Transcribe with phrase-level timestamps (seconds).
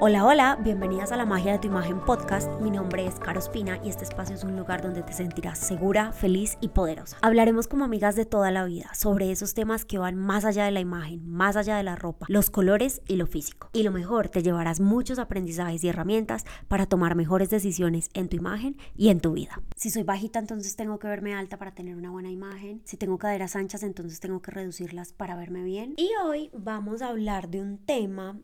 [0.00, 2.50] Hola, hola, bienvenidas a la magia de tu imagen podcast.
[2.60, 6.12] Mi nombre es Caro Espina y este espacio es un lugar donde te sentirás segura,
[6.12, 7.16] feliz y poderosa.
[7.22, 10.72] Hablaremos como amigas de toda la vida sobre esos temas que van más allá de
[10.72, 13.70] la imagen, más allá de la ropa, los colores y lo físico.
[13.72, 18.36] Y lo mejor, te llevarás muchos aprendizajes y herramientas para tomar mejores decisiones en tu
[18.36, 19.62] imagen y en tu vida.
[19.76, 22.82] Si soy bajita, entonces tengo que verme alta para tener una buena imagen.
[22.84, 25.94] Si tengo caderas anchas, entonces tengo que reducirlas para verme bien.
[25.96, 28.40] Y hoy vamos a hablar de un tema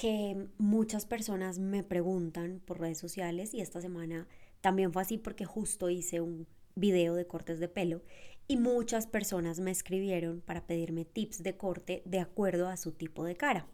[0.00, 4.26] que muchas personas me preguntan por redes sociales y esta semana
[4.60, 8.02] también fue así porque justo hice un video de cortes de pelo
[8.48, 13.24] y muchas personas me escribieron para pedirme tips de corte de acuerdo a su tipo
[13.24, 13.66] de cara.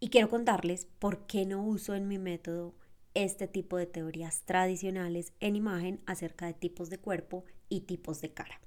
[0.00, 2.74] Y quiero contarles por qué no uso en mi método
[3.12, 8.32] este tipo de teorías tradicionales en imagen acerca de tipos de cuerpo y tipos de
[8.32, 8.60] cara.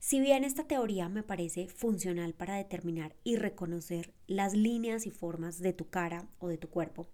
[0.00, 5.60] Si bien esta teoría me parece funcional para determinar y reconocer las líneas y formas
[5.60, 7.10] de tu cara o de tu cuerpo,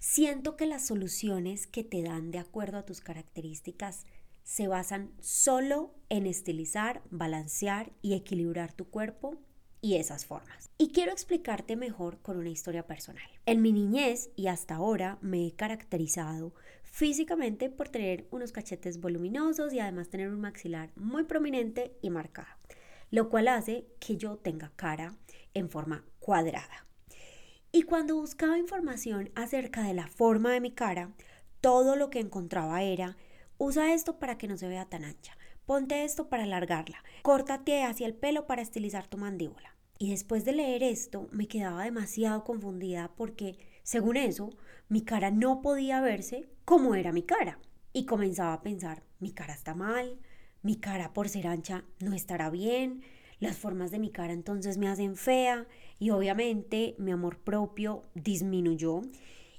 [0.00, 4.04] siento que las soluciones que te dan de acuerdo a tus características
[4.42, 9.38] se basan solo en estilizar, balancear y equilibrar tu cuerpo
[9.86, 10.68] y esas formas.
[10.78, 13.22] Y quiero explicarte mejor con una historia personal.
[13.46, 19.72] En mi niñez y hasta ahora me he caracterizado físicamente por tener unos cachetes voluminosos
[19.72, 22.48] y además tener un maxilar muy prominente y marcado,
[23.12, 25.14] lo cual hace que yo tenga cara
[25.54, 26.84] en forma cuadrada.
[27.70, 31.12] Y cuando buscaba información acerca de la forma de mi cara,
[31.60, 33.16] todo lo que encontraba era,
[33.56, 38.08] usa esto para que no se vea tan ancha, ponte esto para alargarla, córtate hacia
[38.08, 39.75] el pelo para estilizar tu mandíbula.
[39.98, 44.50] Y después de leer esto me quedaba demasiado confundida porque, según eso,
[44.88, 47.58] mi cara no podía verse como era mi cara.
[47.92, 50.18] Y comenzaba a pensar, mi cara está mal,
[50.62, 53.02] mi cara por ser ancha no estará bien,
[53.38, 55.66] las formas de mi cara entonces me hacen fea
[55.98, 59.02] y obviamente mi amor propio disminuyó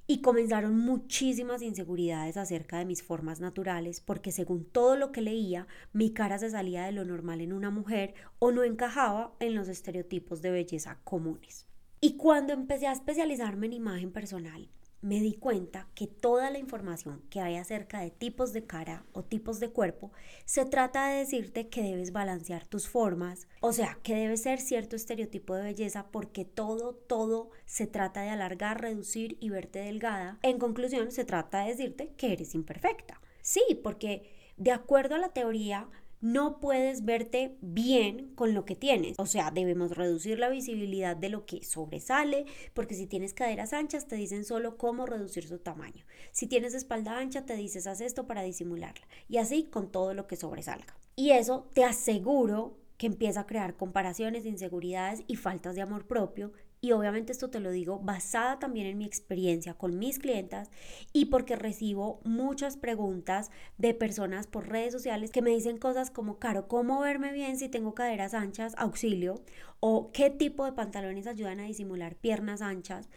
[0.07, 5.67] y comenzaron muchísimas inseguridades acerca de mis formas naturales porque según todo lo que leía
[5.91, 9.67] mi cara se salía de lo normal en una mujer o no encajaba en los
[9.67, 11.67] estereotipos de belleza comunes.
[11.99, 14.69] Y cuando empecé a especializarme en imagen personal,
[15.01, 19.23] me di cuenta que toda la información que hay acerca de tipos de cara o
[19.23, 20.11] tipos de cuerpo
[20.45, 24.95] se trata de decirte que debes balancear tus formas, o sea, que debe ser cierto
[24.95, 30.39] estereotipo de belleza porque todo, todo se trata de alargar, reducir y verte delgada.
[30.41, 33.21] En conclusión, se trata de decirte que eres imperfecta.
[33.41, 35.87] Sí, porque de acuerdo a la teoría,
[36.21, 39.15] no puedes verte bien con lo que tienes.
[39.19, 44.07] O sea, debemos reducir la visibilidad de lo que sobresale, porque si tienes caderas anchas
[44.07, 46.05] te dicen solo cómo reducir su tamaño.
[46.31, 49.07] Si tienes espalda ancha te dices haz esto para disimularla.
[49.29, 50.97] Y así con todo lo que sobresalga.
[51.15, 56.51] Y eso te aseguro que empieza a crear comparaciones, inseguridades y faltas de amor propio
[56.87, 60.69] y obviamente esto te lo digo basada también en mi experiencia con mis clientas
[61.11, 66.39] y porque recibo muchas preguntas de personas por redes sociales que me dicen cosas como,
[66.39, 68.73] Caro, ¿cómo verme bien si tengo caderas anchas?
[68.77, 69.41] Auxilio.
[69.81, 73.09] O qué tipo de pantalones ayudan a disimular piernas anchas.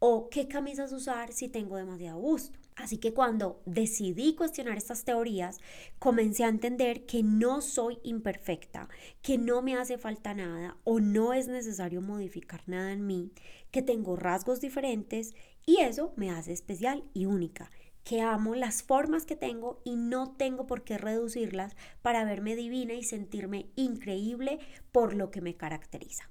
[0.00, 2.58] O qué camisas usar si tengo demasiado gusto.
[2.76, 5.58] Así que cuando decidí cuestionar estas teorías,
[5.98, 8.88] comencé a entender que no soy imperfecta,
[9.20, 13.32] que no me hace falta nada o no es necesario modificar nada en mí,
[13.72, 15.34] que tengo rasgos diferentes
[15.66, 17.70] y eso me hace especial y única
[18.04, 22.94] que amo las formas que tengo y no tengo por qué reducirlas para verme divina
[22.94, 24.60] y sentirme increíble
[24.92, 26.30] por lo que me caracteriza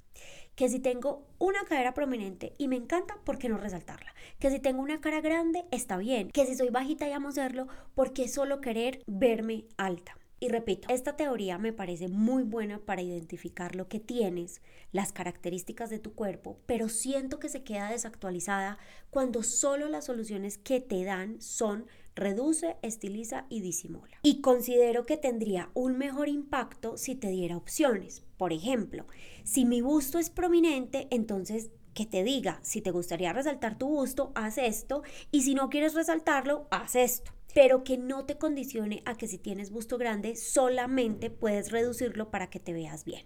[0.57, 4.11] que si tengo una cadera prominente y me encanta, ¿por qué no resaltarla?
[4.39, 6.31] Que si tengo una cara grande, está bien.
[6.31, 10.17] Que si soy bajita y amo serlo, ¿por qué solo querer verme alta?
[10.39, 15.91] Y repito, esta teoría me parece muy buena para identificar lo que tienes, las características
[15.91, 18.79] de tu cuerpo, pero siento que se queda desactualizada
[19.11, 21.85] cuando solo las soluciones que te dan son
[22.17, 24.17] reduce, estiliza y disimula.
[24.23, 28.23] Y considero que tendría un mejor impacto si te diera opciones.
[28.37, 29.05] Por ejemplo,
[29.45, 34.31] si mi busto es prominente, entonces que te diga, si te gustaría resaltar tu busto,
[34.35, 37.31] haz esto, y si no quieres resaltarlo, haz esto.
[37.55, 42.49] Pero que no te condicione a que si tienes busto grande, solamente puedes reducirlo para
[42.49, 43.23] que te veas bien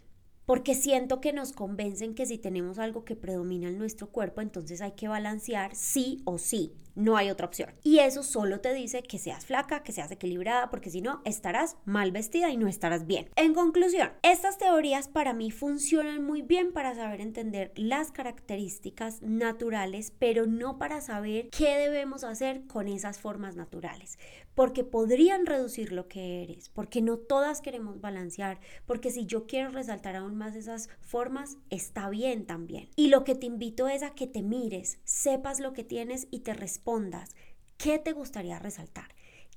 [0.52, 4.82] porque siento que nos convencen que si tenemos algo que predomina en nuestro cuerpo, entonces
[4.82, 6.74] hay que balancear sí o sí.
[6.96, 7.74] No hay otra opción.
[7.84, 11.78] Y eso solo te dice que seas flaca, que seas equilibrada, porque si no, estarás
[11.86, 13.30] mal vestida y no estarás bien.
[13.36, 20.14] En conclusión, estas teorías para mí funcionan muy bien para saber entender las características naturales,
[20.18, 24.18] pero no para saber qué debemos hacer con esas formas naturales,
[24.56, 29.70] porque podrían reducir lo que eres, porque no todas queremos balancear, porque si yo quiero
[29.70, 32.90] resaltar aún más esas formas, está bien también.
[32.96, 36.40] Y lo que te invito es a que te mires, sepas lo que tienes y
[36.40, 37.36] te respondas,
[37.78, 39.14] ¿qué te gustaría resaltar?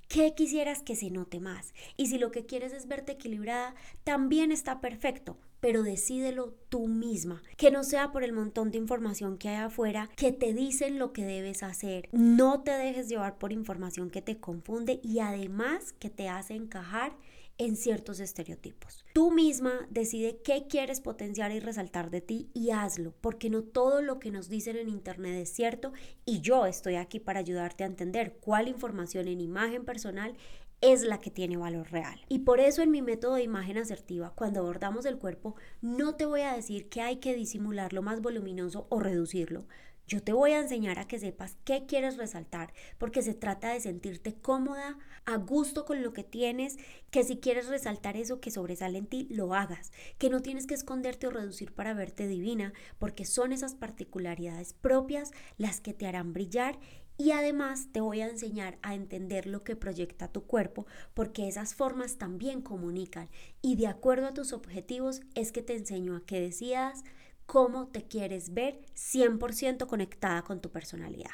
[0.08, 1.72] ¿Qué quisieras que se note más?
[1.96, 3.74] Y si lo que quieres es verte equilibrada,
[4.04, 9.38] también está perfecto, pero decídelo tú misma, que no sea por el montón de información
[9.38, 12.10] que hay afuera que te dicen lo que debes hacer.
[12.12, 17.16] No te dejes llevar por información que te confunde y además que te hace encajar
[17.58, 19.04] en ciertos estereotipos.
[19.12, 24.02] Tú misma decide qué quieres potenciar y resaltar de ti y hazlo, porque no todo
[24.02, 25.92] lo que nos dicen en Internet es cierto
[26.24, 30.36] y yo estoy aquí para ayudarte a entender cuál información en imagen personal
[30.80, 32.20] es la que tiene valor real.
[32.28, 36.26] Y por eso en mi método de imagen asertiva, cuando abordamos el cuerpo, no te
[36.26, 39.66] voy a decir que hay que disimularlo más voluminoso o reducirlo.
[40.06, 43.80] Yo te voy a enseñar a que sepas qué quieres resaltar, porque se trata de
[43.80, 46.76] sentirte cómoda, a gusto con lo que tienes,
[47.10, 50.74] que si quieres resaltar eso que sobresale en ti, lo hagas, que no tienes que
[50.74, 56.34] esconderte o reducir para verte divina, porque son esas particularidades propias las que te harán
[56.34, 56.78] brillar
[57.16, 61.74] y además te voy a enseñar a entender lo que proyecta tu cuerpo porque esas
[61.74, 63.28] formas también comunican
[63.62, 67.04] y de acuerdo a tus objetivos es que te enseño a que decidas
[67.46, 71.30] cómo te quieres ver 100% conectada con tu personalidad.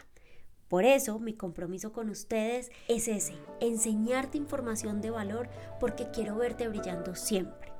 [0.69, 5.49] Por eso mi compromiso con ustedes es ese, enseñarte información de valor
[5.81, 7.73] porque quiero verte brillando siempre.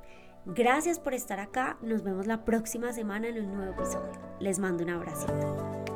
[0.45, 4.11] Gracias por estar acá, nos vemos la próxima semana en un nuevo episodio.
[4.39, 5.90] Les mando un abracito.